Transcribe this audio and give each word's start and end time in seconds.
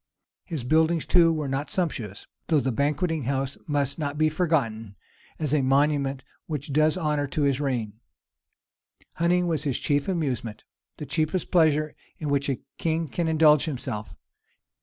His 0.45 0.63
buildings 0.63 1.05
too 1.05 1.31
were 1.31 1.47
not 1.47 1.69
sumptuous; 1.69 2.25
though 2.47 2.59
the 2.59 2.71
Banqueting 2.71 3.25
House 3.25 3.55
must 3.67 3.99
not 3.99 4.17
be 4.17 4.29
forgotten, 4.29 4.95
as 5.37 5.53
a 5.53 5.61
monument 5.61 6.23
which 6.47 6.73
does 6.73 6.97
honor 6.97 7.27
to 7.27 7.43
his 7.43 7.61
reign. 7.61 7.99
Hunting 9.13 9.45
was 9.45 9.63
his 9.63 9.77
chief 9.77 10.07
amusement, 10.07 10.63
the 10.97 11.05
cheapest 11.05 11.51
pleasure 11.51 11.93
in 12.17 12.29
which 12.29 12.49
a 12.49 12.61
king 12.79 13.09
can 13.09 13.27
indulge 13.27 13.65
himself. 13.65 14.15